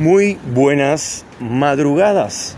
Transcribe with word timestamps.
Muy 0.00 0.40
buenas 0.52 1.24
madrugadas. 1.38 2.56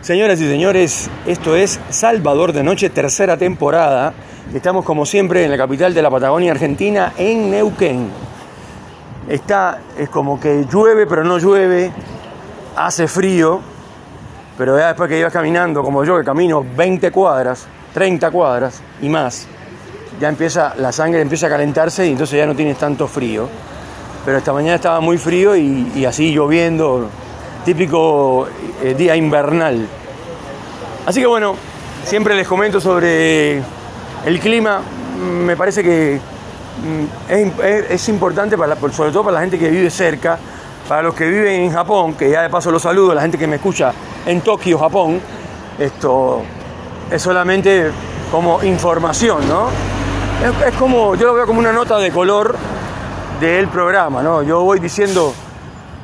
Señoras 0.00 0.40
y 0.40 0.48
señores, 0.48 1.10
esto 1.26 1.54
es 1.54 1.78
Salvador 1.90 2.54
de 2.54 2.62
Noche, 2.62 2.88
tercera 2.88 3.36
temporada. 3.36 4.14
Estamos 4.54 4.86
como 4.86 5.04
siempre 5.04 5.44
en 5.44 5.50
la 5.50 5.58
capital 5.58 5.92
de 5.92 6.00
la 6.00 6.08
Patagonia 6.08 6.52
Argentina, 6.52 7.12
en 7.18 7.50
Neuquén. 7.50 8.08
Está, 9.28 9.78
es 9.98 10.08
como 10.08 10.40
que 10.40 10.64
llueve 10.72 11.06
pero 11.06 11.22
no 11.22 11.36
llueve, 11.36 11.92
hace 12.74 13.06
frío, 13.06 13.60
pero 14.56 14.78
ya 14.78 14.86
después 14.86 15.10
que 15.10 15.18
ibas 15.18 15.34
caminando, 15.34 15.82
como 15.82 16.02
yo 16.02 16.16
que 16.16 16.24
camino 16.24 16.64
20 16.74 17.12
cuadras, 17.12 17.66
30 17.92 18.30
cuadras 18.30 18.80
y 19.02 19.10
más, 19.10 19.46
ya 20.18 20.30
empieza, 20.30 20.74
la 20.78 20.92
sangre 20.92 21.20
empieza 21.20 21.46
a 21.46 21.50
calentarse 21.50 22.06
y 22.06 22.12
entonces 22.12 22.38
ya 22.38 22.46
no 22.46 22.56
tienes 22.56 22.78
tanto 22.78 23.06
frío 23.06 23.50
pero 24.24 24.38
esta 24.38 24.52
mañana 24.52 24.76
estaba 24.76 25.00
muy 25.00 25.18
frío 25.18 25.56
y, 25.56 26.04
así 26.04 26.32
lloviendo, 26.32 27.08
típico 27.64 28.48
eh, 28.82 28.94
día 28.94 29.16
invernal. 29.16 29.86
Así 31.06 31.20
que 31.20 31.26
bueno, 31.26 31.54
siempre 32.04 32.34
les 32.34 32.46
comento 32.46 32.80
sobre 32.80 33.58
el 34.24 34.40
clima, 34.40 34.80
me 35.18 35.56
parece 35.56 35.82
que 35.82 36.20
mm, 37.28 37.60
es, 37.88 38.08
importante, 38.08 38.56
para, 38.58 38.76
sobre 38.90 39.10
todo 39.10 39.24
para 39.24 39.34
la 39.34 39.40
gente 39.40 39.58
que 39.58 39.68
vive 39.68 39.90
cerca, 39.90 40.38
para 40.88 41.02
los 41.02 41.14
que 41.14 41.28
viven 41.28 41.62
en 41.62 41.72
Japón, 41.72 42.14
que 42.14 42.30
ya 42.30 42.42
de 42.42 42.50
paso 42.50 42.70
los 42.70 42.82
saludo, 42.82 43.14
la 43.14 43.22
gente 43.22 43.38
que 43.38 43.46
me 43.46 43.56
escucha 43.56 43.92
en 44.26 44.40
Tokio, 44.42 44.78
Japón, 44.78 45.20
esto 45.78 46.42
es 47.10 47.22
solamente 47.22 47.90
como 48.30 48.62
información, 48.62 49.48
¿no? 49.48 49.68
es 50.66 50.74
como, 50.76 51.14
yo 51.16 51.26
lo 51.26 51.34
veo 51.34 51.46
como 51.46 51.58
una 51.58 51.72
nota 51.72 51.98
de 51.98 52.10
color 52.10 52.56
del 53.40 53.68
programa, 53.68 54.22
¿no? 54.22 54.42
Yo 54.42 54.62
voy 54.62 54.80
diciendo 54.80 55.32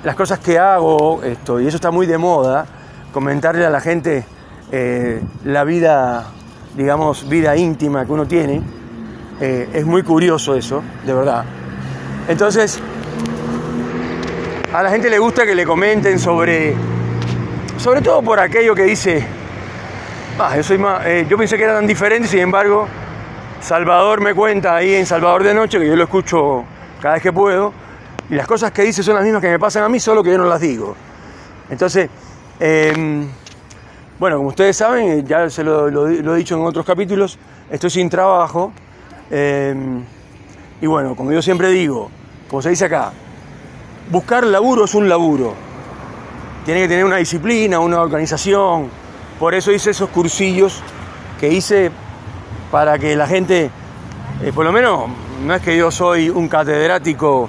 las 0.03 0.17
cosas 0.17 0.39
que 0.39 0.59
hago, 0.59 1.23
esto, 1.23 1.61
y 1.61 1.67
eso 1.67 1.77
está 1.77 1.91
muy 1.91 2.07
de 2.07 2.17
moda, 2.17 2.65
comentarle 3.13 3.67
a 3.67 3.71
la 3.71 3.81
gente 3.81 4.25
eh, 4.73 5.23
la 5.45 5.63
vida, 5.65 6.25
digamos, 6.75 7.29
vida 7.29 7.55
íntima 7.55 8.07
que 8.07 8.13
uno 8.13 8.27
tiene. 8.27 8.63
Eh, 9.39 9.69
es 9.75 9.85
muy 9.85 10.03
curioso 10.03 10.55
eso, 10.55 10.83
de 11.05 11.13
verdad. 11.13 11.45
Entonces, 12.27 12.81
a 14.73 14.83
la 14.83 14.91
gente 14.91 15.11
le 15.11 15.19
gusta 15.19 15.45
que 15.45 15.55
le 15.55 15.67
comenten 15.67 16.19
sobre, 16.19 16.75
sobre 17.77 18.01
todo 18.01 18.23
por 18.23 18.41
aquello 18.41 18.75
que 18.75 18.85
dice, 18.85 19.27
ah, 20.39 20.57
yo, 20.57 20.63
soy 20.63 20.79
más, 20.79 21.05
eh, 21.05 21.27
yo 21.29 21.37
pensé 21.37 21.59
que 21.59 21.65
eran 21.65 21.87
diferentes, 21.87 22.31
sin 22.31 22.41
embargo, 22.41 22.89
Salvador 23.61 24.23
me 24.23 24.33
cuenta 24.33 24.75
ahí 24.75 24.95
en 24.95 25.05
Salvador 25.05 25.43
de 25.43 25.53
Noche, 25.53 25.79
que 25.79 25.87
yo 25.87 25.97
lo 25.97 26.05
escucho 26.05 26.65
cada 27.01 27.15
vez 27.15 27.23
que 27.23 27.33
puedo, 27.33 27.73
y 28.29 28.35
las 28.35 28.47
cosas 28.47 28.73
que 28.73 28.83
dice 28.83 29.03
son 29.03 29.15
las 29.15 29.25
mismas 29.25 29.41
que 29.41 29.51
me 29.51 29.59
pasan 29.59 29.85
a 29.85 29.89
mí, 29.89 30.01
solo 30.01 30.23
que 30.23 30.31
yo 30.31 30.39
no 30.39 30.47
las 30.47 30.61
digo. 30.61 30.97
Entonces, 31.71 32.09
em, 32.59 33.29
bueno, 34.19 34.39
como 34.39 34.49
ustedes 34.49 34.77
saben, 34.77 35.27
ya 35.27 35.49
se 35.51 35.63
lo, 35.63 36.09
he 36.09 36.37
dicho 36.37 36.57
en 36.57 36.63
otros 36.63 36.85
capítulos, 36.85 37.39
estoy 37.71 37.91
sin 37.91 38.09
trabajo, 38.09 38.73
em, 39.31 40.03
y 40.81 40.87
bueno, 40.87 41.15
como 41.15 41.33
yo 41.33 41.43
siempre 41.43 41.71
digo, 41.71 42.11
como 42.49 42.63
se 42.63 42.71
dice 42.71 42.87
acá, 42.87 43.13
buscar 44.11 44.45
laburo 44.45 44.85
es 44.85 44.95
un 44.95 45.09
laburo. 45.09 45.55
Tiene 46.65 46.83
que 46.83 46.89
tener 46.89 47.05
una 47.05 47.17
disciplina, 47.17 47.79
una 47.79 48.01
organización. 48.01 48.89
Por 49.39 49.55
eso 49.55 49.71
hice 49.71 49.91
esos 49.91 50.11
cursillos 50.11 50.83
que 51.39 51.49
hice 51.53 51.91
para 52.71 52.99
que 52.99 53.15
la 53.15 53.27
gente, 53.27 53.71
eh, 54.43 54.53
por 54.53 54.65
lo 54.65 54.73
menos 54.73 55.09
no 55.45 55.55
es 55.55 55.63
que 55.63 55.77
yo 55.77 55.91
soy 55.91 56.31
un 56.31 56.49
catedrático 56.49 57.49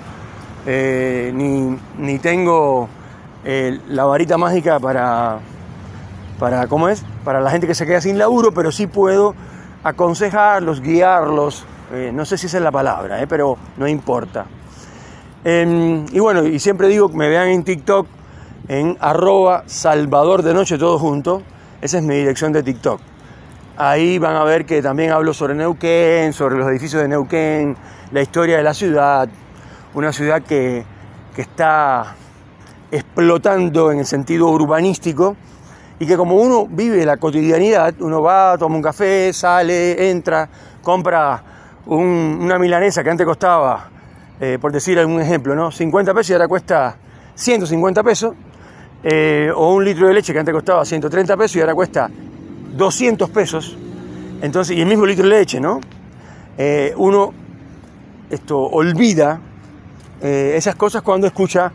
eh, 0.66 1.32
ni, 1.34 2.20
tengo 2.20 2.90
eh, 3.46 3.80
la 3.88 4.06
varita 4.06 4.38
mágica 4.38 4.80
para, 4.80 5.40
para, 6.40 6.68
¿cómo 6.68 6.90
es? 6.90 7.04
Para 7.24 7.40
la 7.40 7.50
gente 7.52 7.68
que 7.68 7.76
se 7.76 7.86
queda 7.86 8.02
sin 8.02 8.18
laburo, 8.18 8.52
pero 8.52 8.72
sí 8.72 8.88
puedo 8.88 9.34
aconsejarlos, 9.84 10.82
guiarlos, 10.82 11.66
eh, 11.94 12.12
no 12.14 12.26
sé 12.26 12.38
si 12.38 12.48
esa 12.48 12.58
es 12.58 12.64
la 12.64 12.72
palabra, 12.72 13.26
pero 13.30 13.58
no 13.78 13.88
importa. 13.88 14.46
Em, 15.46 16.06
y 16.12 16.20
bueno, 16.20 16.44
y 16.44 16.60
siempre 16.60 16.88
digo 16.90 17.10
que 17.10 17.18
me 17.18 17.30
vean 17.30 17.48
en 17.48 17.64
TikTok 17.64 18.08
en 18.68 18.98
arroba 19.00 19.64
Salvador 19.68 20.44
de 20.44 20.54
Noche 20.54 20.78
todo 20.78 21.00
junto, 21.00 21.42
esa 21.82 22.00
es 22.00 22.04
mi 22.04 22.16
dirección 22.16 22.52
de 22.52 22.64
TikTok. 22.64 23.00
Ahí 23.80 24.18
van 24.18 24.36
a 24.36 24.44
ver 24.44 24.66
que 24.66 24.82
también 24.82 25.12
hablo 25.12 25.36
sobre 25.36 25.54
Neuquén, 25.54 26.34
sobre 26.34 26.58
los 26.58 26.68
edificios 26.68 27.00
de 27.00 27.08
Neuquén, 27.08 27.78
la 28.12 28.24
historia 28.24 28.58
de 28.58 28.64
la 28.64 28.74
ciudad, 28.74 29.30
una 29.94 30.12
ciudad 30.12 30.42
que, 30.42 30.84
está 31.38 32.16
explotando 32.90 33.92
en 33.92 34.00
el 34.00 34.08
sentido 34.08 34.48
urbanístico 34.48 35.36
y 36.00 36.08
que 36.08 36.18
como 36.18 36.38
uno 36.38 36.66
vive 36.68 37.06
la 37.06 37.18
cotidianidad, 37.18 37.94
uno 38.00 38.24
va, 38.24 38.58
toma 38.58 38.78
un 38.78 38.82
café, 38.82 39.32
sale, 39.32 40.10
entra, 40.10 40.50
compra 40.82 41.44
una 41.86 42.58
milanesa 42.58 43.04
que 43.04 43.12
antes 43.12 43.28
costaba, 43.28 43.92
eh, 44.40 44.58
por 44.60 44.72
decir 44.72 44.98
algún 44.98 45.22
ejemplo, 45.22 45.54
¿no? 45.54 45.70
50 45.72 46.12
pesos 46.16 46.32
y 46.32 46.34
ahora 46.34 46.48
cuesta 46.48 46.98
150 47.36 48.02
pesos, 48.02 48.34
eh, 49.04 49.52
o 49.56 49.76
un 49.76 49.86
litro 49.86 50.08
de 50.08 50.16
leche 50.16 50.34
que 50.34 50.40
antes 50.40 50.56
costaba 50.56 50.84
130 50.84 51.38
pesos 51.38 51.58
y 51.58 51.62
ahora 51.62 51.76
cuesta 51.76 52.10
200 52.78 53.30
pesos, 53.30 53.78
entonces, 54.42 54.78
y 54.78 54.82
el 54.82 54.88
mismo 54.88 55.06
litro 55.06 55.24
de 55.24 55.30
leche, 55.32 55.60
¿no? 55.60 55.82
Eh, 56.58 56.94
uno 56.98 57.34
esto, 58.30 58.60
olvida 58.60 59.40
eh, 60.22 60.54
esas 60.56 60.76
cosas 60.76 61.02
cuando 61.02 61.28
escucha, 61.28 61.72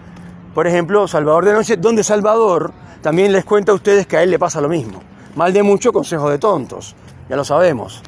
por 0.55 0.67
ejemplo, 0.67 1.07
Salvador 1.09 1.45
de 1.45 1.53
Noche, 1.53 1.77
donde 1.77 2.05
Salvador 2.05 2.73
también 3.01 3.33
les 3.33 3.45
cuenta 3.45 3.73
a 3.73 3.75
ustedes 3.75 4.07
que 4.07 4.17
a 4.17 4.23
él 4.23 4.31
le 4.31 4.39
pasa 4.39 4.61
lo 4.61 4.69
mismo. 4.69 5.01
Mal 5.35 5.53
de 5.53 5.63
mucho, 5.63 5.93
consejo 5.93 6.31
de 6.31 6.39
tontos, 6.39 6.95
ya 7.29 7.37
lo 7.37 7.45
sabemos. 7.45 8.03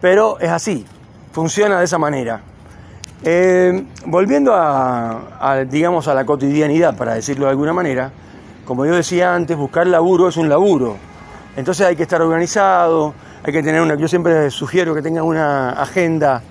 Pero 0.00 0.38
es 0.40 0.50
así, 0.50 0.84
funciona 1.32 1.78
de 1.78 1.84
esa 1.84 1.98
manera. 1.98 2.42
Eh, 3.22 3.86
volviendo 4.06 4.52
a, 4.54 5.64
digamos, 5.68 6.06
a 6.06 6.14
la 6.14 6.26
cotidianidad, 6.26 6.96
para 6.96 7.14
decirlo 7.14 7.46
de 7.46 7.52
alguna 7.52 7.72
manera, 7.72 8.12
como 8.66 8.84
yo 8.84 8.94
decía 8.94 9.34
antes, 9.34 9.56
buscar 9.56 9.86
laburo 9.86 10.28
es 10.28 10.36
un 10.36 10.48
laburo. 10.48 10.96
Entonces 11.56 11.86
hay 11.86 11.96
que 11.96 12.02
estar 12.02 12.20
organizado, 12.20 13.14
hay 13.42 13.50
que 13.50 13.62
tener 13.62 13.80
una, 13.80 13.94
yo 13.94 14.06
siempre 14.06 14.50
sugiero 14.50 14.94
que 14.94 15.00
tengan 15.00 15.24
una 15.24 15.70
agenda, 15.70 16.42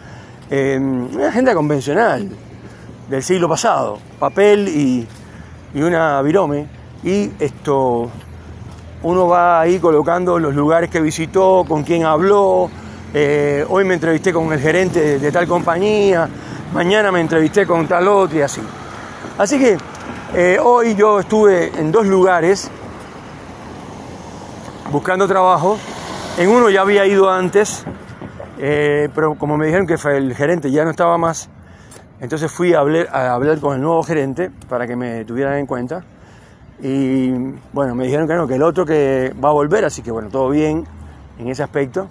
eh, 0.49 0.79
una 0.79 1.27
agenda 1.27 1.53
convencional 1.53 2.27
del 3.07 3.21
siglo 3.21 3.47
pasado, 3.47 3.99
papel 4.17 4.67
y, 4.67 5.07
una 5.75 6.21
virome, 6.23 6.67
y 7.03 7.29
esto, 7.37 8.09
uno 9.03 9.27
va 9.27 9.61
ahí 9.61 9.77
colocando 9.77 10.39
los 10.39 10.55
lugares 10.55 10.89
que 10.89 11.01
visitó, 11.01 11.65
con 11.67 11.83
quién 11.83 12.05
habló, 12.05 12.71
eh, 13.13 13.63
hoy 13.69 13.83
me 13.83 13.93
entrevisté 13.93 14.33
con 14.33 14.51
el 14.53 14.59
gerente 14.59 15.19
de, 15.19 15.31
tal 15.31 15.47
compañía, 15.47 16.27
mañana 16.73 17.11
me 17.11 17.19
entrevisté 17.21 17.67
con 17.67 17.87
tal 17.87 18.07
otro 18.07 18.39
y 18.39 18.41
así. 18.41 18.61
Así 19.37 19.59
que 19.59 19.77
eh, 20.33 20.57
hoy 20.63 20.95
yo 20.95 21.19
estuve 21.19 21.77
en 21.77 21.91
dos 21.91 22.07
lugares 22.07 22.71
buscando 24.95 25.27
trabajo. 25.27 25.77
En 26.37 26.49
uno 26.49 26.69
ya 26.69 26.79
había 26.79 27.05
ido 27.05 27.29
antes, 27.29 27.83
eh, 28.57 29.09
pero 29.13 29.35
como 29.35 29.57
me 29.57 29.65
dijeron 29.65 29.85
que 29.85 29.95
el 30.15 30.33
gerente 30.33 30.71
ya 30.71 30.85
no 30.85 30.91
estaba 30.91 31.17
más, 31.17 31.49
entonces 32.21 32.49
fui 32.49 32.73
a 32.73 32.79
hablar, 32.79 33.59
con 33.59 33.75
el 33.75 33.81
nuevo 33.81 34.01
gerente 34.03 34.51
para 34.69 34.87
que 34.87 34.95
me 34.95 35.25
tuvieran 35.25 35.57
en 35.57 35.65
cuenta. 35.65 36.05
Y 36.81 37.29
bueno, 37.73 37.93
me 37.93 38.05
dijeron 38.05 38.25
que 38.25 38.35
no, 38.35 38.47
que 38.47 38.55
el 38.55 38.63
otro 38.63 38.85
que 38.85 39.33
va 39.43 39.49
a 39.49 39.51
volver, 39.51 39.83
así 39.83 40.01
que 40.01 40.11
bueno, 40.11 40.29
todo 40.29 40.49
bien 40.49 40.85
en 41.39 41.49
ese 41.49 41.61
aspecto. 41.61 42.07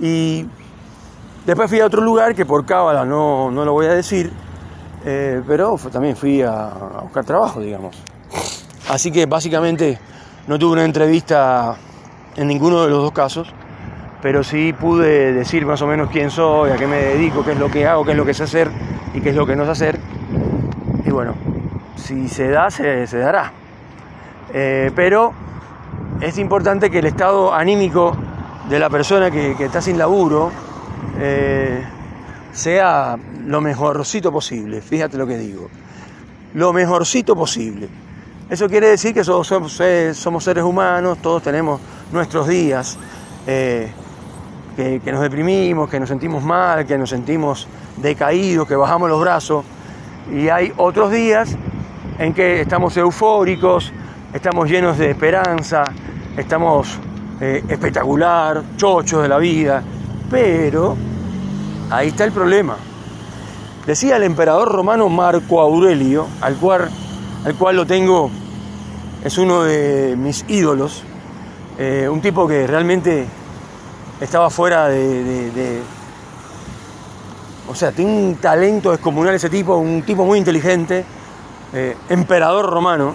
Y 0.00 0.44
después 1.46 1.70
fui 1.70 1.78
a 1.78 1.86
otro 1.86 2.02
lugar 2.02 2.34
que 2.34 2.44
por 2.44 2.66
cábala 2.66 3.04
no, 3.04 3.48
no 3.52 3.64
lo 3.64 3.74
voy 3.74 3.86
a 3.86 3.94
decir, 3.94 4.32
eh, 5.04 5.40
pero 5.46 5.78
también 5.92 6.16
fui 6.16 6.42
a 6.42 6.66
buscar 7.02 7.24
trabajo, 7.24 7.60
digamos. 7.60 7.96
Así 8.88 9.12
que 9.12 9.26
básicamente 9.26 10.00
no 10.48 10.58
tuve 10.58 10.72
una 10.72 10.84
entrevista 10.84 11.76
en 12.36 12.48
ninguno 12.48 12.82
de 12.82 12.90
los 12.90 13.02
dos 13.02 13.12
casos, 13.12 13.52
pero 14.22 14.44
sí 14.44 14.72
pude 14.72 15.32
decir 15.32 15.66
más 15.66 15.82
o 15.82 15.86
menos 15.86 16.10
quién 16.10 16.30
soy, 16.30 16.70
a 16.70 16.76
qué 16.76 16.86
me 16.86 16.96
dedico, 16.96 17.44
qué 17.44 17.52
es 17.52 17.58
lo 17.58 17.70
que 17.70 17.86
hago, 17.86 18.04
qué 18.04 18.12
es 18.12 18.16
lo 18.16 18.24
que 18.24 18.34
sé 18.34 18.44
hacer 18.44 18.70
y 19.14 19.20
qué 19.20 19.30
es 19.30 19.36
lo 19.36 19.46
que 19.46 19.56
no 19.56 19.64
sé 19.64 19.70
hacer. 19.72 20.00
Y 21.04 21.10
bueno, 21.10 21.34
si 21.96 22.28
se 22.28 22.48
da, 22.48 22.70
se, 22.70 23.06
dará. 23.06 23.52
Eh, 24.54 24.90
pero 24.94 25.32
es 26.20 26.38
importante 26.38 26.90
que 26.90 27.00
el 27.00 27.06
estado 27.06 27.52
anímico 27.52 28.16
de 28.68 28.78
la 28.78 28.88
persona 28.88 29.30
que, 29.30 29.56
está 29.58 29.80
sin 29.80 29.98
laburo 29.98 30.52
eh, 31.18 31.82
sea 32.52 33.18
lo 33.44 33.60
mejorcito 33.60 34.30
posible. 34.30 34.80
Fíjate 34.80 35.18
lo 35.18 35.26
que 35.26 35.36
digo. 35.36 35.68
Lo 36.54 36.72
mejorcito 36.72 37.34
posible. 37.34 37.88
Eso 38.48 38.68
quiere 38.68 38.88
decir 38.88 39.14
que 39.14 39.24
somos, 39.24 39.48
somos 40.14 40.44
seres 40.44 40.62
humanos, 40.62 41.18
todos 41.22 41.42
tenemos 41.42 41.80
nuestros 42.12 42.46
días, 42.46 42.98
eh, 43.46 43.90
que, 44.76 45.12
nos 45.12 45.20
deprimimos, 45.20 45.88
que 45.90 45.98
nos 45.98 46.08
sentimos 46.08 46.42
mal, 46.42 46.86
que 46.86 46.96
nos 46.96 47.10
sentimos 47.10 47.66
decaídos, 47.96 48.66
que 48.68 48.76
bajamos 48.76 49.08
los 49.08 49.20
brazos. 49.20 49.64
Y 50.32 50.48
hay 50.48 50.72
otros 50.76 51.10
días 51.10 51.56
en 52.18 52.32
que 52.32 52.60
estamos 52.60 52.96
eufóricos, 52.96 53.92
estamos 54.32 54.70
llenos 54.70 54.98
de 54.98 55.10
esperanza, 55.10 55.84
estamos 56.36 56.98
eh, 57.40 57.62
espectacular, 57.68 58.62
chochos 58.76 59.22
de 59.22 59.28
la 59.28 59.38
vida, 59.38 59.82
pero 60.30 60.96
ahí 61.90 62.08
está 62.08 62.24
el 62.24 62.32
problema. 62.32 62.76
Decía 63.86 64.16
el 64.16 64.22
emperador 64.22 64.70
romano 64.70 65.08
Marco 65.08 65.60
Aurelio, 65.60 66.26
al 66.40 66.54
cual, 66.54 66.88
al 67.44 67.54
cual 67.56 67.76
lo 67.76 67.86
tengo, 67.86 68.30
es 69.24 69.38
uno 69.38 69.64
de 69.64 70.14
mis 70.16 70.44
ídolos, 70.48 71.04
eh, 71.78 72.08
un 72.08 72.20
tipo 72.20 72.46
que 72.46 72.66
realmente 72.66 73.26
estaba 74.20 74.50
fuera 74.50 74.88
de, 74.88 75.82
O 77.68 77.74
sea, 77.74 77.92
tiene 77.92 78.12
un 78.12 78.34
talento 78.36 78.90
descomunal 78.90 79.34
ese 79.34 79.48
tipo, 79.48 79.76
un 79.76 80.02
tipo 80.02 80.24
muy 80.24 80.38
inteligente, 80.38 81.04
eh, 81.72 81.96
emperador 82.08 82.66
romano, 82.70 83.14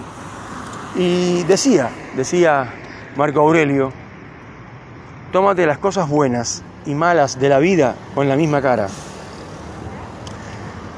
y 0.96 1.44
decía, 1.44 1.90
decía 2.16 2.74
Marco 3.16 3.40
Aurelio, 3.40 3.92
tómate 5.32 5.66
las 5.66 5.78
cosas 5.78 6.08
buenas 6.08 6.62
y 6.86 6.94
malas 6.94 7.38
de 7.38 7.48
la 7.48 7.58
vida 7.58 7.94
con 8.14 8.28
la 8.28 8.36
misma 8.36 8.60
cara. 8.60 8.88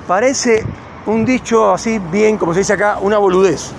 Parece 0.07 0.65
un 1.07 1.25
dicho 1.25 1.73
así 1.73 1.99
bien, 1.99 2.37
como 2.37 2.53
se 2.53 2.61
dice 2.61 2.73
acá, 2.73 2.99
una 3.01 3.19
boludez. 3.19 3.73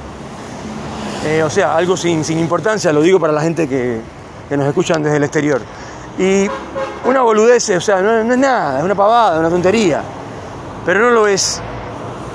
Eh, 1.25 1.43
o 1.43 1.49
sea, 1.49 1.75
algo 1.75 1.95
sin, 1.95 2.23
importancia, 2.39 2.91
lo 2.91 3.01
digo 3.01 3.19
para 3.19 3.33
la 3.33 3.41
gente 3.41 3.67
que, 3.67 4.01
nos 4.49 4.67
escuchan 4.67 5.01
desde 5.01 5.17
el 5.17 5.23
exterior. 5.23 5.61
Y 6.17 6.47
una 7.05 7.21
boludez, 7.21 7.69
o 7.69 7.81
sea, 7.81 8.01
no, 8.01 8.19
es 8.19 8.37
nada, 8.37 8.79
es 8.79 8.83
una 8.83 8.95
pavada, 8.95 9.39
una 9.39 9.49
tontería. 9.49 10.01
Pero 10.85 10.99
no 10.99 11.11
lo 11.11 11.27
es. 11.27 11.61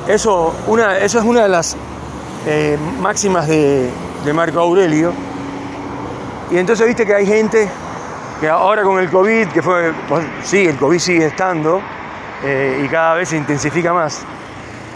Eso, 0.09 0.55
una, 0.67 0.99
eso 0.99 1.19
es 1.19 1.25
una 1.25 1.43
de 1.43 1.49
las 1.49 1.77
eh, 2.47 2.79
máximas 3.00 3.49
de, 3.49 3.91
de 4.25 4.33
Marco 4.33 4.61
Aurelio. 4.61 5.12
Y 6.50 6.56
entonces 6.56 6.87
viste 6.87 7.05
que 7.05 7.15
hay 7.15 7.27
gente 7.27 7.69
que 8.41 8.49
ahora 8.49 8.83
con 8.83 8.99
el 8.99 9.11
COVID, 9.11 9.49
que 9.49 9.62
fue, 9.62 9.93
sí, 10.44 10.67
el 10.67 10.77
COVID 10.77 10.99
sigue 10.99 11.27
estando 11.27 11.81
eh, 12.44 12.83
y 12.85 12.88
cada 12.88 13.15
vez 13.15 13.31
se 13.31 13.37
intensifica 13.37 13.93
más. 13.93 14.23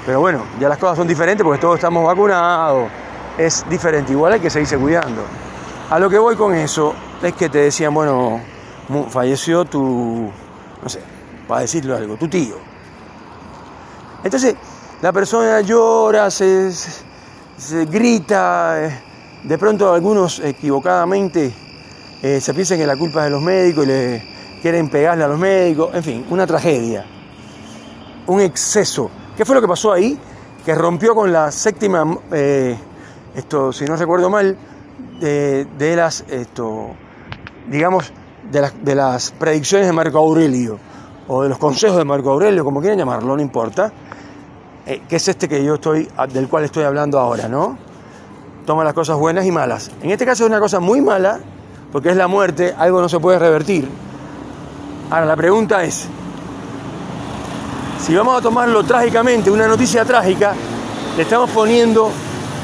Pero 0.05 0.21
bueno, 0.21 0.45
ya 0.59 0.69
las 0.69 0.79
cosas 0.79 0.97
son 0.99 1.09
diferentes 1.09 1.45
porque 1.45 1.61
todos 1.61 1.77
estamos 1.77 2.05
vacunados, 2.05 2.89
es 3.39 3.65
diferente, 3.69 4.13
igual 4.13 4.35
hay 4.35 4.41
que 4.41 4.51
seguirse 4.51 4.77
cuidando. 4.79 5.23
A 5.91 5.99
lo 5.99 6.09
que 6.09 6.19
voy 6.19 6.37
con 6.37 6.55
eso 6.55 6.95
es 7.23 7.35
que 7.35 7.49
te 7.49 7.59
decían, 7.59 7.93
bueno, 7.93 8.41
falleció 9.09 9.65
tu, 9.65 10.31
no 10.83 10.89
sé, 10.89 11.01
para 11.49 11.63
decirlo 11.63 11.97
algo, 11.97 12.17
tu 12.17 12.29
tío. 12.29 12.57
Entonces, 14.23 14.55
la 15.03 15.13
persona 15.13 15.61
llora, 15.63 16.31
se, 16.31 16.73
se 16.73 17.87
grita, 17.87 18.87
eh, 18.87 19.03
de 19.45 19.59
pronto 19.59 19.93
algunos 19.93 20.41
equivocadamente 20.41 21.53
eh, 22.23 22.39
se 22.39 22.53
piensa 22.53 22.77
que 22.77 22.87
la 22.87 22.97
culpa 22.97 23.21
es 23.21 23.25
de 23.25 23.31
los 23.31 23.41
médicos 23.41 23.85
y 23.85 23.89
le 23.89 24.23
quieren 24.61 24.91
pegarle 24.91 25.25
a 25.25 25.29
los 25.29 25.39
médicos, 25.39 25.95
en 25.95 26.03
fin, 26.03 26.27
una 26.29 26.47
tragedia, 26.47 27.07
un 28.27 28.41
exceso. 28.43 29.11
¿Qué 29.37 29.47
fue 29.47 29.55
lo 29.55 29.63
que 29.63 29.69
pasó 29.69 29.93
ahí? 29.93 30.19
Que 30.65 30.75
rompió 30.75 31.15
con 31.15 31.33
la 31.33 31.51
séptima, 31.51 32.19
eh, 32.31 32.77
esto, 33.35 33.73
si 33.73 33.85
no 33.85 33.97
recuerdo 33.97 34.31
mal, 34.31 34.57
de, 35.21 35.95
las, 35.97 36.25
esto, 36.29 36.91
digamos, 37.69 38.13
de 38.51 38.61
las, 38.61 38.85
de 38.85 38.95
las 38.95 39.31
predicciones 39.33 39.87
de 39.87 39.93
Marco 39.93 40.19
Aurelio, 40.19 40.79
o 41.29 41.43
de 41.43 41.49
los 41.49 41.59
consejos 41.59 41.97
de 41.97 42.05
Marco 42.05 42.31
Aurelio, 42.31 42.65
como 42.65 42.81
quieran 42.81 42.99
llamarlo, 42.99 43.37
no 43.37 43.43
importa, 43.43 43.93
eh, 44.87 45.03
que 45.09 45.17
es 45.17 45.29
este 45.29 45.49
que 45.49 45.63
yo 45.63 45.75
estoy, 45.75 46.09
del 46.33 46.49
cual 46.49 46.65
estoy 46.65 46.85
hablando 46.85 47.19
ahora, 47.19 47.49
¿no? 47.49 47.79
Toma 48.67 48.83
las 48.83 48.95
cosas 48.95 49.17
buenas 49.17 49.45
y 49.47 49.53
malas. 49.53 49.91
En 50.03 50.11
este 50.11 50.27
caso 50.27 50.45
es 50.45 50.51
una 50.51 50.59
cosa 50.59 50.81
muy 50.81 51.01
mala 51.01 51.39
porque 51.93 52.11
es 52.11 52.17
la 52.17 52.29
muerte, 52.29 52.75
algo 52.77 53.01
no 53.01 53.09
se 53.09 53.19
puede 53.21 53.39
revertir. 53.39 53.89
Ahora, 55.11 55.27
la 55.27 55.37
pregunta 55.37 55.83
es, 55.85 56.07
si 58.01 58.15
vamos 58.15 58.39
a 58.39 58.43
tomarlo 58.43 58.83
trágicamente, 58.85 59.51
una 59.51 59.67
noticia 59.67 60.05
trágica, 60.05 60.55
le 61.17 61.23
estamos 61.23 61.51
poniendo 61.51 62.11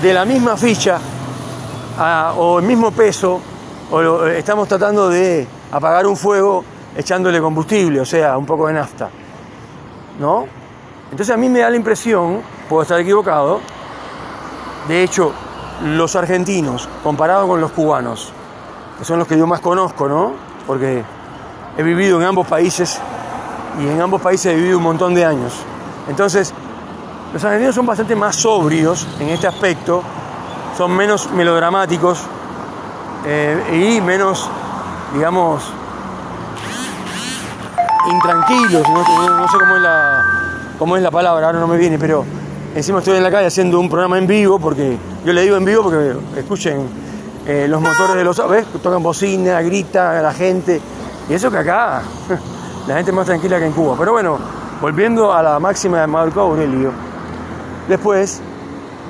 de 0.02 0.12
la 0.12 0.25
misma 0.25 0.56
ficha 0.56 0.98
o 2.37 2.58
el 2.58 2.64
mismo 2.66 2.90
peso, 2.90 3.40
o 3.90 4.26
estamos 4.26 4.69
tratando 4.69 5.08
de 5.08 5.46
apagar 5.72 6.06
un 6.06 6.16
fuego 6.16 6.64
echándole 6.96 7.40
combustible, 7.40 8.00
o 8.00 8.04
sea, 8.04 8.37
un 8.37 8.46
poco 8.46 8.66
de 8.66 8.75
nafta. 8.75 9.08
¿No? 10.19 10.46
Entonces 11.10 11.34
a 11.34 11.37
mí 11.37 11.48
me 11.48 11.60
da 11.60 11.70
la 11.70 11.76
impresión, 11.76 12.40
puedo 12.69 12.82
estar 12.82 12.98
equivocado, 13.00 13.60
de 14.88 15.02
hecho, 15.02 15.32
los 15.82 16.16
argentinos, 16.16 16.88
comparados 17.02 17.46
con 17.49 17.60
los 17.60 17.72
cubanos, 17.72 18.32
que 18.99 19.04
son 19.04 19.19
los 19.19 19.28
que 19.28 19.37
yo 19.37 19.46
más 19.46 19.60
conozco, 19.60 20.08
¿no? 20.08 20.32
Porque 20.66 21.02
he 21.76 21.82
vivido 21.82 22.20
en 22.20 22.26
ambos 22.26 22.46
países 22.46 22.99
y 23.78 23.87
en 23.87 24.00
ambos 24.00 24.22
países 24.22 24.52
he 24.52 24.56
vivido 24.56 24.78
un 24.78 24.84
montón 24.84 25.14
de 25.14 25.25
años. 25.25 25.52
Entonces, 26.08 26.54
los 27.32 27.44
argentinos 27.44 27.75
son 27.75 27.87
bastante 27.87 28.17
más 28.17 28.37
sobrios 28.37 29.06
en 29.20 29.28
este 29.28 29.46
aspecto, 29.46 30.02
son 30.76 30.93
menos 30.93 31.31
melodramáticos 31.32 32.20
eh, 33.26 33.96
y 33.96 34.00
menos, 34.00 34.49
digamos, 35.14 35.62
intranquilos, 38.11 38.88
no, 38.88 39.05
sé 39.49 39.58
cómo 39.58 39.76
es, 39.76 39.82
la, 39.82 40.25
cómo 40.78 40.96
es 40.96 41.02
la 41.02 41.11
palabra, 41.11 41.46
ahora 41.46 41.58
no 41.58 41.67
me 41.67 41.76
viene, 41.76 41.99
pero 41.99 42.25
encima 42.75 42.99
estoy 42.99 43.17
en 43.17 43.23
la 43.23 43.31
calle 43.31 43.46
haciendo 43.46 43.81
un 43.81 43.88
programa 43.88 44.19
en 44.19 44.26
vivo, 44.26 44.58
porque 44.58 44.96
yo 45.25 45.32
le 45.32 45.43
digo 45.43 45.56
en 45.56 45.64
vivo 45.64 45.82
porque 45.82 46.14
escuchen 46.38 46.88
eh, 47.46 47.67
los 47.69 47.81
motores 47.81 48.17
de 48.17 48.25
los 48.25 48.49
¿ves? 48.49 48.67
tocan 48.82 49.02
bocina, 49.02 49.61
grita 49.62 50.19
a 50.19 50.23
la 50.23 50.32
gente. 50.32 50.81
Y 51.28 51.34
eso 51.34 51.50
que 51.50 51.58
acá 51.58 52.02
la 52.87 52.94
gente 52.94 53.11
es 53.11 53.14
más 53.14 53.26
tranquila 53.26 53.58
que 53.58 53.67
en 53.67 53.73
Cuba. 53.73 53.94
Pero 53.99 54.12
bueno, 54.12 54.38
volviendo 54.81 55.32
a 55.32 55.43
la 55.43 55.58
máxima 55.58 56.00
de 56.00 56.06
Marco 56.08 56.40
Aurelio, 56.40 56.93
después 57.88 58.40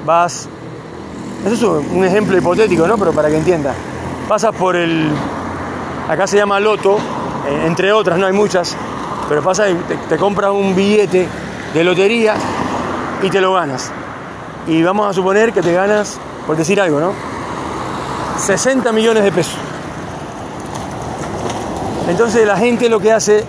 vas, 0.04 0.48
eso 1.46 1.80
es 1.80 1.86
un 1.92 2.04
ejemplo 2.04 2.36
hipotético, 2.36 2.86
¿no? 2.86 2.96
Pero 2.96 3.12
para 3.12 3.28
que 3.28 3.36
entiendas, 3.36 3.74
pasas 4.28 4.54
por 4.54 4.76
el, 4.76 5.10
acá 6.08 6.26
se 6.26 6.36
llama 6.36 6.60
loto, 6.60 6.98
eh, 7.48 7.64
entre 7.66 7.92
otras, 7.92 8.18
no 8.18 8.26
hay 8.26 8.32
muchas, 8.32 8.76
pero 9.28 9.42
pasas 9.42 9.70
y 9.70 9.74
te, 9.74 9.96
te 9.96 10.16
compras 10.16 10.50
un 10.50 10.74
billete 10.74 11.26
de 11.74 11.84
lotería 11.84 12.34
y 13.22 13.30
te 13.30 13.40
lo 13.40 13.54
ganas. 13.54 13.90
Y 14.66 14.82
vamos 14.82 15.08
a 15.08 15.12
suponer 15.12 15.52
que 15.52 15.62
te 15.62 15.72
ganas, 15.72 16.18
por 16.46 16.56
decir 16.56 16.80
algo, 16.80 17.00
¿no? 17.00 17.12
60 18.38 18.92
millones 18.92 19.24
de 19.24 19.32
pesos. 19.32 19.56
Entonces 22.08 22.46
la 22.46 22.56
gente 22.56 22.88
lo 22.88 23.00
que 23.00 23.12
hace, 23.12 23.44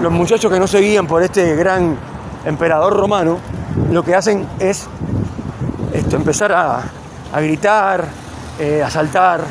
los 0.00 0.12
muchachos 0.12 0.50
que 0.50 0.58
no 0.58 0.66
se 0.66 0.78
guían 0.80 1.06
por 1.06 1.22
este 1.22 1.54
gran 1.56 1.96
emperador 2.44 2.96
romano, 2.96 3.38
lo 3.90 4.02
que 4.02 4.14
hacen 4.14 4.46
es 4.58 4.86
esto, 5.92 6.16
empezar 6.16 6.52
a, 6.52 6.82
gritar, 7.36 8.06
eh, 8.58 8.82
a 8.82 8.90
saltar, 8.90 9.42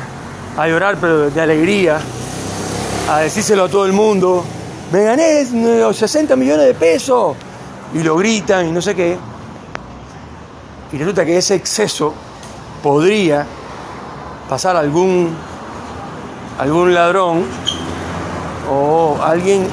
a 0.56 0.68
llorar 0.68 0.96
pero 1.00 1.30
de 1.30 1.40
alegría, 1.40 1.98
a 3.10 3.18
decírselo 3.20 3.64
a 3.64 3.68
todo 3.68 3.86
el 3.86 3.92
mundo, 3.92 4.44
me 4.92 5.02
gané 5.02 5.44
60 5.44 6.36
millones 6.36 6.66
de 6.66 6.74
pesos, 6.74 7.36
y 7.94 8.02
lo 8.02 8.16
gritan 8.16 8.66
y 8.66 8.72
no 8.72 8.82
sé 8.82 8.94
qué. 8.94 9.16
Y 10.92 10.98
resulta 10.98 11.24
que 11.24 11.38
ese 11.38 11.54
exceso 11.54 12.12
podría 12.82 13.46
pasar 14.48 14.76
algún, 14.76 15.34
algún 16.58 16.92
ladrón 16.92 17.44
o 18.70 19.18
alguien 19.22 19.66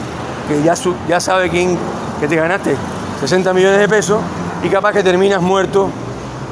que 0.47 0.63
ya, 0.63 0.73
ya 1.07 1.19
sabe 1.19 1.49
quién 1.49 1.77
que 2.19 2.27
te 2.27 2.35
ganaste 2.35 2.75
60 3.21 3.53
millones 3.53 3.79
de 3.79 3.87
pesos 3.87 4.19
y 4.63 4.67
capaz 4.67 4.93
que 4.93 5.03
terminas 5.03 5.41
muerto 5.41 5.89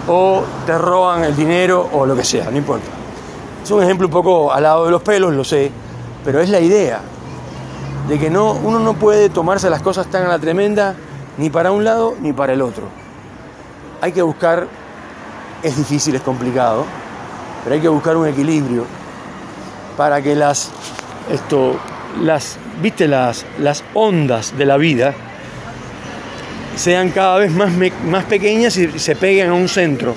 o 0.07 0.43
te 0.67 0.77
roban 0.77 1.23
el 1.23 1.35
dinero 1.35 1.89
o 1.91 2.05
lo 2.05 2.15
que 2.15 2.23
sea, 2.23 2.49
no 2.51 2.57
importa. 2.57 2.85
Es 3.63 3.71
un 3.71 3.81
ejemplo 3.81 4.05
un 4.07 4.13
poco 4.13 4.53
al 4.53 4.63
lado 4.63 4.85
de 4.85 4.91
los 4.91 5.01
pelos, 5.01 5.33
lo 5.33 5.43
sé, 5.43 5.71
pero 6.23 6.39
es 6.39 6.49
la 6.49 6.59
idea 6.59 7.01
de 8.07 8.19
que 8.19 8.29
no, 8.29 8.53
uno 8.53 8.79
no 8.79 8.93
puede 8.93 9.29
tomarse 9.29 9.67
las 9.69 9.81
cosas 9.81 10.07
tan 10.07 10.25
a 10.25 10.27
la 10.27 10.37
tremenda 10.37 10.95
ni 11.39 11.49
para 11.49 11.71
un 11.71 11.83
lado 11.83 12.15
ni 12.21 12.33
para 12.33 12.53
el 12.53 12.61
otro. 12.61 12.83
Hay 14.01 14.11
que 14.11 14.21
buscar 14.21 14.67
es 15.63 15.75
difícil, 15.75 16.15
es 16.15 16.21
complicado, 16.21 16.85
pero 17.63 17.75
hay 17.75 17.81
que 17.81 17.89
buscar 17.89 18.15
un 18.15 18.27
equilibrio 18.27 18.85
para 19.97 20.21
que 20.21 20.35
las, 20.35 20.69
esto, 21.31 21.77
las, 22.21 22.57
viste, 22.79 23.07
las, 23.07 23.43
las 23.57 23.83
ondas 23.95 24.55
de 24.55 24.65
la 24.65 24.77
vida 24.77 25.15
sean 26.79 27.09
cada 27.09 27.37
vez 27.39 27.51
más, 27.51 27.71
más 28.05 28.23
pequeñas 28.23 28.77
y 28.77 28.97
se 28.99 29.15
peguen 29.15 29.49
a 29.49 29.53
un 29.53 29.67
centro. 29.67 30.15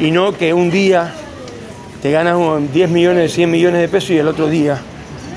Y 0.00 0.10
no 0.10 0.32
que 0.32 0.54
un 0.54 0.70
día 0.70 1.12
te 2.00 2.10
ganas 2.10 2.38
10 2.72 2.90
millones, 2.90 3.34
100 3.34 3.50
millones 3.50 3.80
de 3.82 3.88
pesos 3.88 4.10
y 4.10 4.18
el 4.18 4.26
otro 4.26 4.46
día 4.46 4.78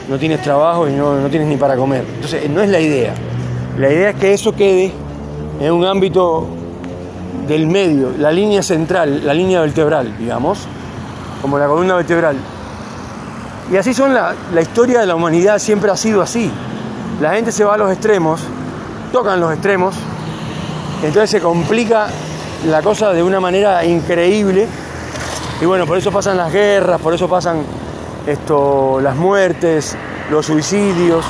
no 0.08 0.18
tienes 0.18 0.42
trabajo 0.42 0.88
y 0.88 0.94
no, 0.94 1.20
no 1.20 1.28
tienes 1.28 1.50
ni 1.50 1.58
para 1.58 1.76
comer. 1.76 2.06
Entonces, 2.16 2.50
no 2.50 2.62
es 2.62 2.70
la 2.70 2.80
idea. 2.80 3.14
La 3.78 3.92
idea 3.92 4.12
es 4.12 4.16
que 4.16 4.34
eso 4.34 4.56
quede 4.56 4.94
en 5.60 5.74
un 5.74 5.86
ámbito 5.86 6.48
del 7.50 7.68
medio, 7.68 8.14
la 8.18 8.32
línea 8.32 8.64
central, 8.64 9.26
la 9.26 9.34
línea 9.34 9.60
vertebral, 9.60 10.18
digamos, 10.18 10.60
como 11.42 11.60
la 11.60 11.68
columna 11.68 11.96
vertebral. 11.96 12.38
Y 13.74 13.76
así 13.76 13.94
son 13.94 14.14
la, 14.14 14.34
la 14.54 14.62
historia 14.62 15.02
de 15.02 15.06
la 15.06 15.16
humanidad, 15.16 15.60
siempre 15.60 15.92
ha 15.92 15.98
sido 15.98 16.22
así. 16.22 16.50
La 17.22 17.34
gente 17.34 17.52
se 17.52 17.66
va 17.66 17.74
a 17.74 17.78
los 17.78 17.92
extremos, 17.92 18.40
tocan 19.12 19.42
los 19.42 19.52
extremos, 19.52 19.96
entonces 21.04 21.30
se 21.30 21.42
complica 21.42 22.08
la 22.68 22.82
cosa 22.82 23.14
de 23.14 23.22
una 23.22 23.40
manera 23.40 23.84
increíble. 23.86 24.68
Y 25.62 25.66
bueno, 25.66 25.86
por 25.86 25.98
eso 25.98 26.12
pasan 26.12 26.38
las 26.38 26.52
guerras, 26.52 27.00
por 27.00 27.14
eso 27.14 27.30
pasan 27.30 27.64
esto, 28.26 29.00
las 29.02 29.16
muertes, 29.16 29.96
los 30.30 30.46
suicidios 30.46 31.26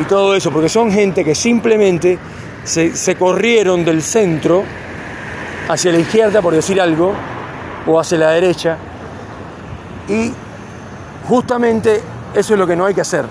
y 0.00 0.04
todo 0.04 0.34
eso, 0.34 0.50
porque 0.50 0.68
son 0.68 0.90
gente 0.90 1.24
que 1.24 1.34
simplemente 1.34 2.18
se, 2.64 2.96
se 2.96 3.16
corrieron 3.16 3.84
del 3.84 4.02
centro 4.02 4.64
hacia 5.68 5.92
la 5.92 5.98
izquierda, 5.98 6.42
por 6.42 6.54
decir 6.54 6.80
algo, 6.80 7.12
o 7.86 8.00
hacia 8.00 8.18
la 8.18 8.30
derecha, 8.30 8.76
y 10.08 10.32
justamente 11.28 12.02
eso 12.34 12.54
es 12.54 12.58
lo 12.58 12.66
que 12.66 12.74
no 12.74 12.86
hay 12.86 12.94
que 12.94 13.00
hacer. 13.02 13.24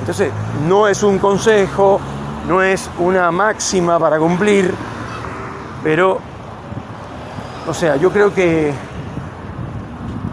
Entonces, 0.00 0.30
no 0.66 0.88
es 0.88 1.02
un 1.02 1.18
consejo, 1.18 2.00
no 2.46 2.62
es 2.62 2.88
una 2.98 3.30
máxima 3.30 3.98
para 3.98 4.18
cumplir, 4.18 4.72
pero, 5.82 6.18
o 7.68 7.74
sea, 7.74 7.96
yo 7.96 8.10
creo 8.10 8.32
que 8.32 8.72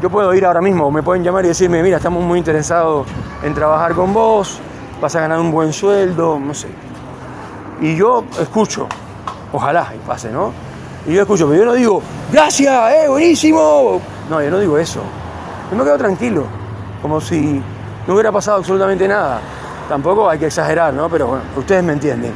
yo 0.01 0.09
puedo 0.09 0.33
ir 0.33 0.45
ahora 0.45 0.61
mismo, 0.61 0.91
me 0.91 1.01
pueden 1.01 1.23
llamar 1.23 1.45
y 1.45 1.49
decirme, 1.49 1.81
mira, 1.81 1.97
estamos 1.97 2.23
muy 2.23 2.37
interesados 2.39 3.07
en 3.41 3.53
trabajar 3.53 3.93
con 3.93 4.13
vos, 4.13 4.59
vas 5.01 5.15
a 5.15 5.21
ganar 5.21 5.39
un 5.39 5.51
buen 5.51 5.73
sueldo, 5.73 6.39
no 6.39 6.53
sé. 6.53 6.67
Y 7.81 7.95
yo 7.95 8.25
escucho, 8.39 8.87
ojalá 9.51 9.93
y 9.95 9.99
pase, 10.07 10.31
¿no? 10.31 10.51
Y 11.05 11.13
yo 11.13 11.21
escucho, 11.21 11.47
pero 11.47 11.59
yo 11.59 11.65
no 11.65 11.73
digo, 11.73 12.01
gracias, 12.31 12.93
eh, 12.93 13.07
buenísimo. 13.07 13.99
No, 14.29 14.41
yo 14.41 14.49
no 14.49 14.59
digo 14.59 14.77
eso. 14.77 15.01
Yo 15.69 15.77
me 15.77 15.83
quedo 15.83 15.97
tranquilo, 15.97 16.45
como 17.01 17.19
si 17.19 17.61
no 18.07 18.13
hubiera 18.13 18.31
pasado 18.31 18.57
absolutamente 18.57 19.07
nada. 19.07 19.41
Tampoco 19.89 20.29
hay 20.29 20.39
que 20.39 20.47
exagerar, 20.47 20.93
¿no? 20.93 21.09
Pero 21.09 21.27
bueno, 21.27 21.43
ustedes 21.57 21.83
me 21.83 21.93
entienden. 21.93 22.33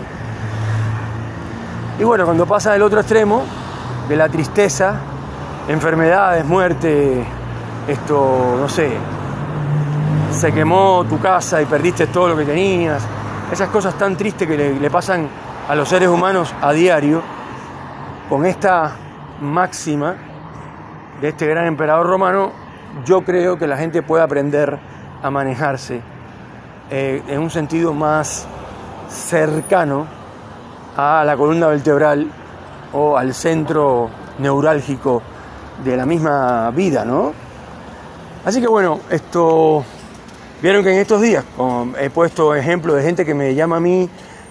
Y 2.00 2.04
bueno, 2.04 2.26
cuando 2.26 2.46
pasa 2.46 2.74
del 2.74 2.82
otro 2.82 3.00
extremo, 3.00 3.44
de 4.08 4.16
la 4.16 4.30
tristeza, 4.30 4.96
enfermedades, 5.68 6.46
muerte, 6.46 7.26
esto, 7.88 8.56
no 8.60 8.70
sé, 8.70 8.92
se 10.32 10.52
quemó 10.52 11.06
tu 11.10 11.20
casa 11.20 11.62
y 11.62 11.66
perdiste 11.66 12.08
todo 12.08 12.30
lo 12.30 12.38
que 12.38 12.46
tenías, 12.46 13.04
esas 13.52 13.70
cosas 13.70 13.98
tan 13.98 14.16
tristes 14.16 14.48
que 14.48 14.58
le, 14.58 14.80
le 14.80 14.90
pasan 14.92 15.28
a 15.68 15.76
los 15.76 15.90
seres 15.90 16.10
humanos 16.10 16.54
a 16.62 16.72
diario, 16.74 17.22
con 18.30 18.46
esta 18.46 18.92
máxima 19.42 20.16
de 21.22 21.30
este 21.30 21.48
gran 21.48 21.66
emperador 21.66 22.06
romano, 22.06 22.52
yo 23.06 23.22
creo 23.22 23.58
que 23.58 23.68
la 23.68 23.78
gente 23.78 24.04
puede 24.04 24.24
aprender 24.24 24.78
a 25.24 25.30
manejarse 25.32 26.02
eh, 26.90 27.22
en 27.28 27.40
un 27.40 27.50
sentido 27.50 27.94
más 27.94 28.46
cercano 29.10 30.06
a 30.96 31.24
la 31.26 31.36
columna 31.36 31.68
vertebral 31.68 32.28
o 32.94 33.18
al 33.18 33.34
centro 33.34 34.10
neurálgico 34.40 35.22
de 35.84 35.98
la 35.98 36.06
misma 36.06 36.72
vida, 36.72 37.04
¿no? 37.04 37.34
Así 38.46 38.62
que 38.62 38.68
bueno, 38.68 39.02
esto 39.10 39.84
vieron 40.62 40.84
que 40.84 40.94
en 40.94 41.00
estos 41.00 41.22
días 41.22 41.44
he 42.00 42.10
puesto 42.10 42.56
ejemplo 42.56 42.94
de 42.94 43.04
gente 43.04 43.26
que 43.26 43.34
me 43.34 43.54
llama 43.54 43.78
a 43.78 43.80
mí 43.82 44.10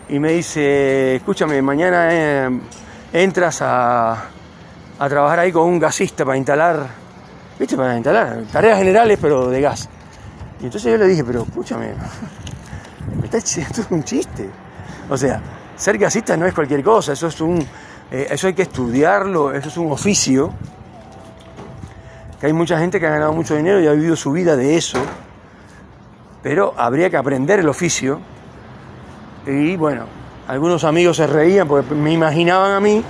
y 0.08 0.18
me 0.18 0.32
dice, 0.32 1.16
escúchame, 1.16 1.60
mañana 1.62 2.08
eh, 2.10 2.60
entras 3.12 3.62
a, 3.62 4.12
a 4.98 5.08
trabajar 5.08 5.40
ahí 5.40 5.52
con 5.52 5.64
un 5.64 5.78
gasista 5.78 6.24
para 6.24 6.36
instalar, 6.36 6.86
¿viste? 7.58 7.76
Para 7.76 7.96
instalar 7.96 8.42
tareas 8.52 8.78
generales, 8.78 9.18
pero 9.20 9.48
de 9.48 9.60
gas. 9.60 9.88
Y 10.60 10.64
entonces 10.64 10.90
yo 10.90 10.96
le 10.96 11.06
dije, 11.06 11.22
pero 11.24 11.42
escúchame, 11.42 11.94
esto 13.32 13.80
es 13.82 13.86
un 13.90 14.02
chiste. 14.04 14.48
O 15.10 15.16
sea, 15.16 15.40
ser 15.76 15.98
gasista 15.98 16.36
no 16.36 16.46
es 16.46 16.54
cualquier 16.54 16.82
cosa, 16.82 17.12
eso 17.12 17.26
es 17.26 17.40
un. 17.40 17.66
Eh, 18.10 18.28
eso 18.30 18.46
hay 18.46 18.54
que 18.54 18.62
estudiarlo, 18.62 19.52
eso 19.52 19.68
es 19.68 19.76
un 19.76 19.92
oficio. 19.92 20.52
Que 22.40 22.46
hay 22.46 22.52
mucha 22.52 22.78
gente 22.78 23.00
que 23.00 23.06
ha 23.06 23.10
ganado 23.10 23.32
mucho 23.32 23.56
dinero 23.56 23.80
y 23.80 23.86
ha 23.86 23.92
vivido 23.92 24.16
su 24.16 24.32
vida 24.32 24.56
de 24.56 24.76
eso. 24.76 24.98
Pero 26.42 26.74
habría 26.76 27.10
que 27.10 27.16
aprender 27.16 27.60
el 27.60 27.68
oficio. 27.68 28.20
Y 29.46 29.76
bueno, 29.76 30.04
algunos 30.48 30.84
amigos 30.84 31.16
se 31.16 31.26
reían 31.26 31.66
porque 31.66 31.94
me 31.94 32.12
imaginaban 32.12 32.72
a 32.72 32.80
mí 32.80 33.02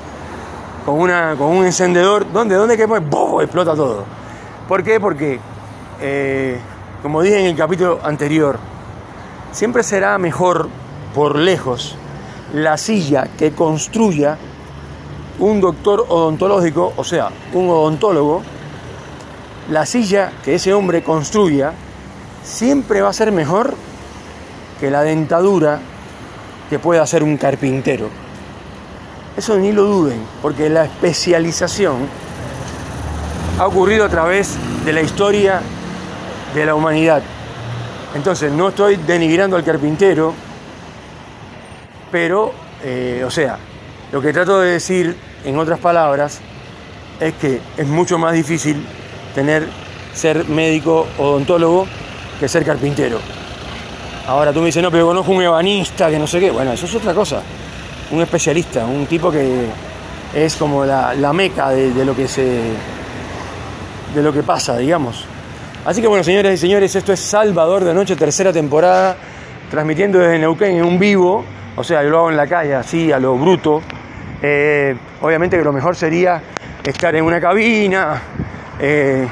con, 0.84 0.98
una, 1.00 1.34
con 1.36 1.48
un 1.48 1.64
encendedor. 1.64 2.30
¿Dónde? 2.32 2.54
¿Dónde 2.54 2.76
que 2.76 2.86
¡Boh! 2.86 3.40
explota 3.42 3.74
todo? 3.74 4.04
¿Por 4.68 4.82
qué? 4.82 5.00
Porque 5.00 5.38
eh, 6.00 6.58
como 7.02 7.22
dije 7.22 7.40
en 7.40 7.46
el 7.46 7.56
capítulo 7.56 8.00
anterior, 8.02 8.58
siempre 9.52 9.82
será 9.82 10.18
mejor 10.18 10.68
por 11.14 11.36
lejos 11.36 11.96
la 12.52 12.76
silla 12.76 13.28
que 13.38 13.52
construya 13.52 14.38
un 15.38 15.60
doctor 15.60 16.06
odontológico, 16.08 16.92
o 16.96 17.04
sea, 17.04 17.28
un 17.52 17.68
odontólogo, 17.68 18.42
la 19.70 19.84
silla 19.84 20.32
que 20.44 20.54
ese 20.54 20.72
hombre 20.72 21.02
construya 21.02 21.72
siempre 22.42 23.00
va 23.02 23.10
a 23.10 23.12
ser 23.12 23.32
mejor 23.32 23.74
que 24.80 24.90
la 24.90 25.02
dentadura 25.02 25.80
que 26.70 26.78
pueda 26.78 27.02
hacer 27.02 27.22
un 27.22 27.36
carpintero. 27.36 28.08
Eso 29.36 29.58
ni 29.58 29.72
lo 29.72 29.84
duden, 29.84 30.22
porque 30.40 30.70
la 30.70 30.84
especialización 30.84 31.96
ha 33.58 33.66
ocurrido 33.66 34.04
a 34.04 34.08
través 34.08 34.56
de 34.84 34.92
la 34.92 35.02
historia 35.02 35.60
de 36.54 36.66
la 36.66 36.74
humanidad. 36.74 37.22
Entonces, 38.14 38.50
no 38.50 38.68
estoy 38.68 38.96
denigrando 38.96 39.56
al 39.56 39.64
carpintero, 39.64 40.32
pero, 42.10 42.52
eh, 42.82 43.22
o 43.26 43.30
sea, 43.30 43.58
lo 44.10 44.22
que 44.22 44.32
trato 44.32 44.60
de 44.60 44.72
decir, 44.72 45.14
en 45.44 45.58
otras 45.58 45.78
palabras, 45.78 46.40
es 47.20 47.34
que 47.34 47.60
es 47.76 47.86
mucho 47.86 48.18
más 48.18 48.32
difícil 48.32 48.82
tener, 49.34 49.68
ser 50.14 50.48
médico 50.48 51.06
odontólogo 51.18 51.86
que 52.40 52.48
ser 52.48 52.64
carpintero. 52.64 53.18
Ahora 54.26 54.52
tú 54.52 54.60
me 54.60 54.66
dices, 54.66 54.82
no, 54.82 54.90
pero 54.90 55.06
conozco 55.06 55.32
un 55.32 55.42
ebanista, 55.42 56.10
que 56.10 56.18
no 56.18 56.26
sé 56.26 56.40
qué. 56.40 56.50
Bueno, 56.50 56.72
eso 56.72 56.86
es 56.86 56.94
otra 56.94 57.12
cosa. 57.12 57.42
Un 58.10 58.22
especialista, 58.22 58.86
un 58.86 59.06
tipo 59.06 59.30
que 59.30 59.66
es 60.34 60.56
como 60.56 60.84
la, 60.84 61.32
meca 61.34 61.70
de, 61.70 61.92
de, 61.92 62.04
lo 62.04 62.16
que 62.16 62.26
se. 62.26 62.60
de 64.14 64.22
lo 64.22 64.32
que 64.32 64.42
pasa, 64.42 64.78
digamos. 64.78 65.25
Así 65.86 66.02
que 66.02 66.08
bueno, 66.08 66.24
señoras 66.24 66.52
y 66.52 66.56
señores, 66.56 66.96
esto 66.96 67.12
es 67.12 67.20
Salvador 67.20 67.84
de 67.84 67.94
Noche, 67.94 68.16
tercera 68.16 68.52
temporada, 68.52 69.16
transmitiendo 69.70 70.18
desde 70.18 70.36
Neuquén 70.36 70.78
en 70.78 70.84
un 70.84 70.98
vivo, 70.98 71.44
o 71.76 71.84
sea, 71.84 72.02
yo 72.02 72.10
lo 72.10 72.18
hago 72.18 72.30
en 72.30 72.36
la 72.36 72.48
calle, 72.48 72.74
así, 72.74 73.12
a 73.12 73.20
lo 73.20 73.36
bruto. 73.38 73.82
Eh, 74.42 74.96
obviamente 75.20 75.56
que 75.56 75.62
lo 75.62 75.72
mejor 75.72 75.94
sería 75.94 76.42
estar 76.82 77.14
en 77.14 77.22
una 77.22 77.40
cabina, 77.40 78.20
eh, 78.80 79.28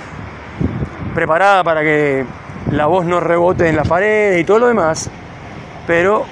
preparada 1.13 1.65
para 1.65 1.83
que 1.83 2.25
la 2.71 2.87
voz 2.87 3.05
no 3.05 3.19
rebote 3.19 3.69
en 3.69 3.75
la 3.75 3.83
pared 3.83 4.39
y 4.39 4.45
todo 4.45 4.61
lo 4.61 4.69
demás, 4.69 5.11
pero 5.89 6.25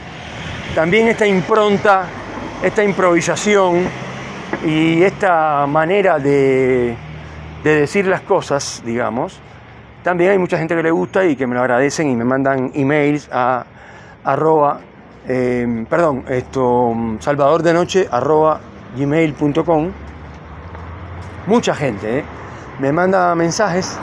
también 0.73 1.09
esta 1.09 1.26
impronta, 1.26 2.05
esta 2.62 2.85
improvisación 2.85 3.88
y 4.64 5.02
esta 5.02 5.67
manera 5.67 6.21
de 6.21 6.95
decir 7.64 8.07
las 8.07 8.21
cosas, 8.21 8.85
digamos, 8.87 9.41
también 10.02 10.32
hay 10.32 10.38
mucha 10.38 10.59
gente 10.59 10.75
que 10.75 10.82
le 10.82 10.90
gusta 10.90 11.25
y 11.25 11.37
que 11.37 11.47
me 11.47 11.54
lo 11.54 11.61
agradecen 11.61 12.11
y 12.11 12.16
me 12.16 12.25
mandan 12.25 12.73
emails 12.75 13.28
a 13.32 13.64
arroba, 14.25 14.80
eh, 15.28 15.85
perdón, 15.88 16.25
esto, 16.28 16.94
salvador 17.21 17.62
de 17.62 17.73
noche 17.73 18.09
arroba 18.11 18.61
gmail.com. 18.97 19.90
Mucha 21.47 21.75
gente 21.75 22.18
eh, 22.18 22.25
me 22.78 22.92
manda 22.92 23.35
mensajes 23.35 23.99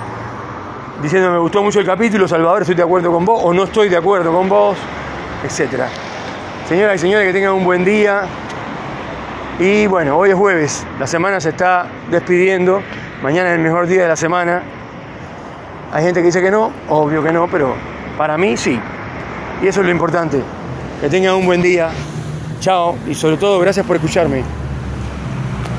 diciendo 1.01 1.31
me 1.31 1.39
gustó 1.39 1.63
mucho 1.63 1.79
el 1.79 1.85
capítulo, 1.85 2.27
Salvador, 2.27 2.61
estoy 2.61 2.75
de 2.75 2.83
acuerdo 2.83 3.11
con 3.11 3.25
vos 3.25 3.41
o 3.43 3.53
no 3.53 3.63
estoy 3.63 3.89
de 3.89 3.97
acuerdo 3.97 4.31
con 4.33 4.49
vos, 4.49 4.77
etc. 5.43 5.83
Señoras 6.67 6.95
y 6.95 6.99
señores, 6.99 7.27
que 7.27 7.33
tengan 7.33 7.53
un 7.53 7.65
buen 7.65 7.83
día. 7.83 8.23
Y 9.59 9.87
bueno, 9.87 10.17
hoy 10.17 10.29
es 10.29 10.35
jueves, 10.35 10.85
la 10.99 11.07
semana 11.07 11.41
se 11.41 11.49
está 11.49 11.87
despidiendo, 12.09 12.81
mañana 13.21 13.49
es 13.49 13.57
el 13.57 13.61
mejor 13.61 13.87
día 13.87 14.03
de 14.03 14.07
la 14.07 14.15
semana. 14.15 14.61
Hay 15.91 16.03
gente 16.03 16.19
que 16.19 16.27
dice 16.27 16.41
que 16.41 16.51
no, 16.51 16.71
obvio 16.89 17.23
que 17.23 17.31
no, 17.31 17.47
pero 17.47 17.73
para 18.17 18.37
mí 18.37 18.55
sí. 18.57 18.79
Y 19.61 19.67
eso 19.67 19.81
es 19.81 19.85
lo 19.85 19.91
importante. 19.91 20.41
Que 21.01 21.09
tengan 21.09 21.35
un 21.35 21.45
buen 21.45 21.61
día. 21.61 21.89
Chao 22.59 22.95
y 23.07 23.15
sobre 23.15 23.37
todo 23.37 23.59
gracias 23.59 23.85
por 23.85 23.95
escucharme. 23.95 24.43